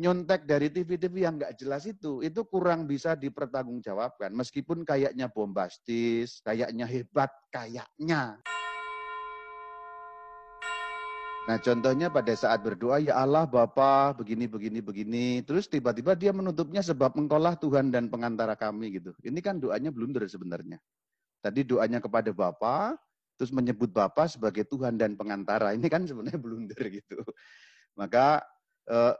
[0.00, 4.32] nyontek dari TV-TV yang nggak jelas itu, itu kurang bisa dipertanggungjawabkan.
[4.32, 8.40] Meskipun kayaknya bombastis, kayaknya hebat, kayaknya.
[11.44, 15.26] Nah contohnya pada saat berdoa, ya Allah Bapa begini, begini, begini.
[15.44, 19.12] Terus tiba-tiba dia menutupnya sebab engkaulah Tuhan dan pengantara kami gitu.
[19.20, 20.80] Ini kan doanya blunder sebenarnya.
[21.44, 22.96] Tadi doanya kepada Bapa,
[23.36, 25.76] terus menyebut Bapa sebagai Tuhan dan pengantara.
[25.76, 27.20] Ini kan sebenarnya blunder gitu.
[28.00, 28.44] Maka
[28.88, 29.14] eh,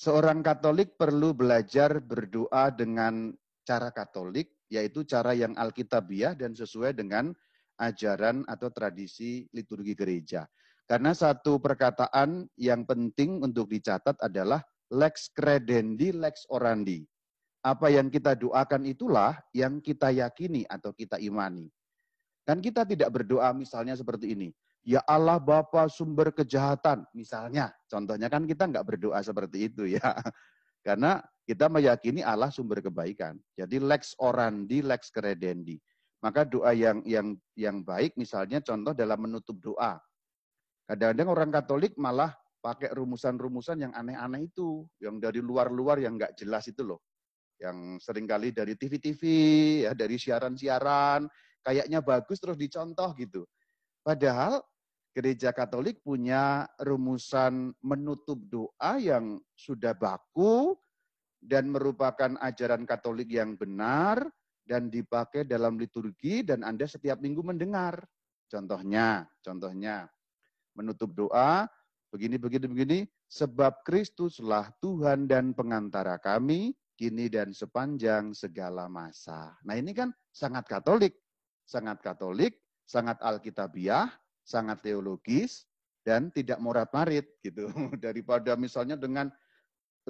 [0.00, 3.36] seorang Katolik perlu belajar berdoa dengan
[3.68, 7.36] cara Katolik, yaitu cara yang Alkitabiah dan sesuai dengan
[7.76, 10.48] ajaran atau tradisi liturgi gereja.
[10.88, 17.04] Karena satu perkataan yang penting untuk dicatat adalah lex credendi, lex orandi.
[17.60, 21.68] Apa yang kita doakan itulah yang kita yakini atau kita imani.
[22.40, 24.48] Dan kita tidak berdoa misalnya seperti ini.
[24.80, 27.68] Ya Allah Bapa sumber kejahatan, misalnya.
[27.84, 30.00] Contohnya kan kita nggak berdoa seperti itu ya.
[30.86, 33.36] Karena kita meyakini Allah sumber kebaikan.
[33.52, 35.76] Jadi lex orandi, lex credendi.
[36.24, 40.00] Maka doa yang yang yang baik misalnya contoh dalam menutup doa.
[40.88, 46.68] Kadang-kadang orang Katolik malah pakai rumusan-rumusan yang aneh-aneh itu, yang dari luar-luar yang nggak jelas
[46.68, 47.00] itu loh.
[47.60, 49.22] Yang sering kali dari TV-TV,
[49.88, 51.28] ya dari siaran-siaran,
[51.64, 53.44] kayaknya bagus terus dicontoh gitu.
[54.00, 54.64] Padahal
[55.12, 60.76] gereja Katolik punya rumusan menutup doa yang sudah baku
[61.40, 64.28] dan merupakan ajaran Katolik yang benar
[64.64, 68.00] dan dipakai dalam liturgi dan Anda setiap minggu mendengar.
[68.46, 70.06] Contohnya, contohnya
[70.74, 71.66] menutup doa
[72.10, 72.98] begini begini begini
[73.30, 79.56] sebab Kristuslah Tuhan dan pengantara kami kini dan sepanjang segala masa.
[79.64, 81.16] Nah, ini kan sangat Katolik,
[81.64, 82.60] sangat Katolik,
[82.90, 84.10] sangat Alkitabiah,
[84.42, 85.70] sangat teologis
[86.02, 87.70] dan tidak morat-marit gitu.
[88.04, 89.30] Daripada misalnya dengan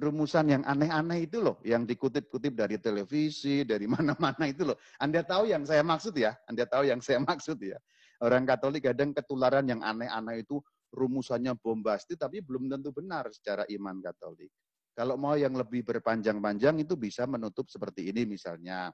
[0.00, 4.80] rumusan yang aneh-aneh itu loh, yang dikutip-kutip dari televisi, dari mana-mana itu loh.
[4.96, 6.32] Anda tahu yang saya maksud ya?
[6.48, 7.76] Anda tahu yang saya maksud ya?
[8.24, 10.60] Orang Katolik kadang ketularan yang aneh-aneh itu
[10.96, 14.48] rumusannya bombastis, tapi belum tentu benar secara iman Katolik.
[14.96, 18.92] Kalau mau yang lebih berpanjang-panjang itu bisa menutup seperti ini misalnya.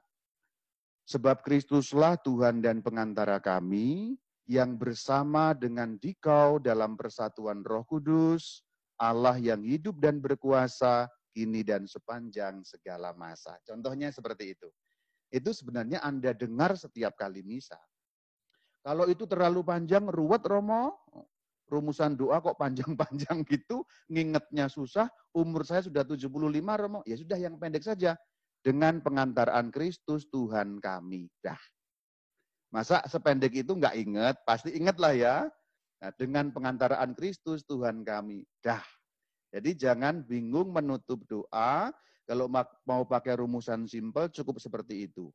[1.07, 8.63] Sebab Kristuslah Tuhan dan pengantara kami, yang bersama dengan dikau dalam persatuan roh kudus,
[8.95, 13.59] Allah yang hidup dan berkuasa, kini dan sepanjang segala masa.
[13.67, 14.67] Contohnya seperti itu.
[15.27, 17.77] Itu sebenarnya Anda dengar setiap kali misa.
[18.81, 20.95] Kalau itu terlalu panjang, ruwet Romo,
[21.67, 26.31] rumusan doa kok panjang-panjang gitu, ngingetnya susah, umur saya sudah 75
[26.79, 28.15] Romo, ya sudah yang pendek saja.
[28.61, 31.29] Dengan pengantaran Kristus Tuhan kami.
[31.39, 31.59] Dah,
[32.67, 34.35] Masa sependek itu nggak ingat?
[34.43, 35.35] Pasti ingat lah ya.
[35.97, 38.43] Nah, dengan pengantaraan Kristus Tuhan kami.
[38.59, 38.83] Dah.
[39.55, 41.89] Jadi jangan bingung menutup doa.
[42.27, 42.51] Kalau
[42.83, 45.31] mau pakai rumusan simpel cukup seperti itu.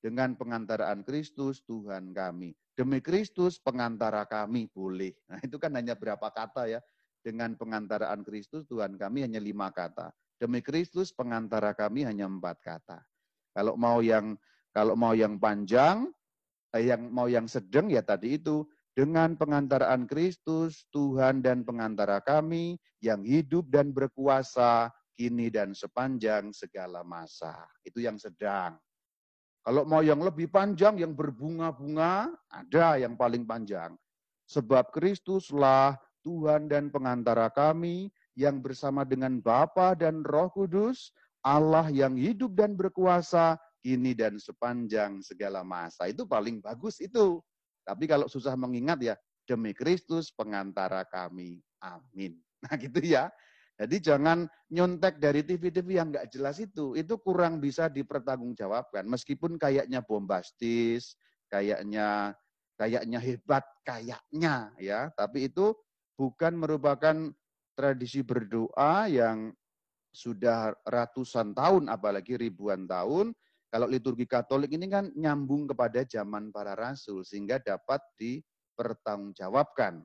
[0.00, 2.56] Dengan pengantaraan Kristus Tuhan kami.
[2.72, 5.12] Demi Kristus pengantara kami boleh.
[5.28, 6.80] Nah itu kan hanya berapa kata ya.
[7.20, 10.08] Dengan pengantaraan Kristus Tuhan kami hanya lima kata.
[10.40, 13.04] Demi Kristus pengantara kami hanya empat kata.
[13.52, 14.40] Kalau mau yang
[14.72, 16.08] kalau mau yang panjang,
[16.70, 18.62] Eh, yang mau yang sedang ya tadi itu
[18.94, 24.86] dengan pengantaraan Kristus, Tuhan dan pengantara kami yang hidup dan berkuasa
[25.18, 27.66] kini dan sepanjang segala masa.
[27.82, 28.78] Itu yang sedang.
[29.66, 33.92] Kalau mau yang lebih panjang, yang berbunga-bunga, ada yang paling panjang.
[34.46, 41.12] Sebab Kristuslah Tuhan dan pengantara kami yang bersama dengan Bapa dan Roh Kudus,
[41.44, 46.08] Allah yang hidup dan berkuasa kini dan sepanjang segala masa.
[46.08, 47.44] Itu paling bagus itu.
[47.84, 49.14] Tapi kalau susah mengingat ya,
[49.44, 51.60] demi Kristus pengantara kami.
[51.84, 52.40] Amin.
[52.60, 53.32] Nah gitu ya.
[53.80, 56.92] Jadi jangan nyontek dari TV-TV yang nggak jelas itu.
[56.92, 59.08] Itu kurang bisa dipertanggungjawabkan.
[59.08, 61.16] Meskipun kayaknya bombastis,
[61.48, 62.36] kayaknya
[62.76, 65.08] kayaknya hebat, kayaknya ya.
[65.16, 65.72] Tapi itu
[66.20, 67.32] bukan merupakan
[67.80, 69.56] tradisi berdoa yang
[70.12, 73.32] sudah ratusan tahun, apalagi ribuan tahun,
[73.72, 80.04] kalau liturgi Katolik ini kan nyambung kepada zaman para rasul sehingga dapat dipertanggungjawabkan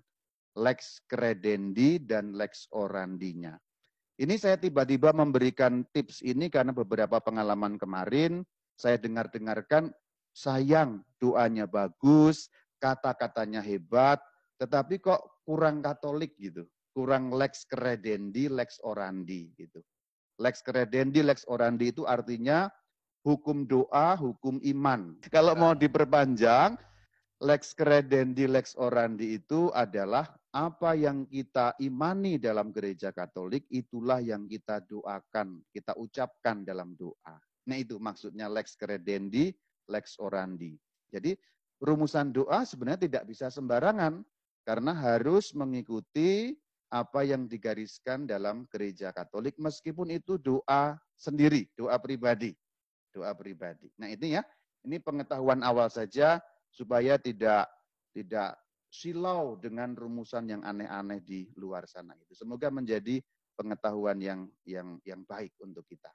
[0.55, 3.59] lex credendi dan lex orandinya.
[4.15, 8.47] Ini saya tiba-tiba memberikan tips ini karena beberapa pengalaman kemarin
[8.79, 9.91] saya dengar-dengarkan
[10.31, 12.47] sayang doanya bagus,
[12.79, 14.23] kata-katanya hebat,
[14.55, 16.63] tetapi kok kurang Katolik gitu,
[16.95, 19.83] kurang lex credendi, lex orandi gitu.
[20.39, 22.71] Lex credendi, lex orandi itu artinya
[23.27, 25.19] hukum doa, hukum iman.
[25.35, 26.79] Kalau mau diperpanjang,
[27.43, 30.23] lex credendi, lex orandi itu adalah
[30.55, 37.35] apa yang kita imani dalam gereja Katolik itulah yang kita doakan, kita ucapkan dalam doa.
[37.67, 39.51] Nah itu maksudnya lex credendi,
[39.91, 40.79] lex orandi.
[41.11, 41.35] Jadi
[41.83, 44.23] rumusan doa sebenarnya tidak bisa sembarangan
[44.63, 46.55] karena harus mengikuti
[46.93, 52.53] apa yang digariskan dalam gereja Katolik meskipun itu doa sendiri, doa pribadi.
[53.15, 53.87] Doa pribadi.
[53.95, 54.43] Nah, ini ya,
[54.83, 57.65] ini pengetahuan awal saja supaya tidak
[58.11, 58.59] tidak
[58.91, 62.35] silau dengan rumusan yang aneh-aneh di luar sana itu.
[62.35, 63.19] Semoga menjadi
[63.55, 66.11] pengetahuan yang yang yang baik untuk kita.